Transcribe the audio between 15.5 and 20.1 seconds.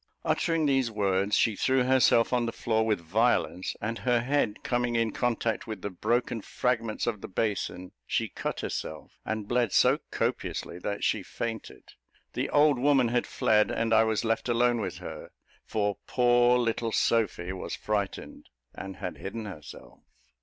for poor little Sophy was frightened, and had hidden herself.